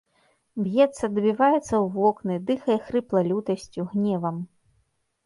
[0.61, 4.41] Б'ецца, дабіваецца ў вокны, дыхае хрыпла лютасцю, гневам.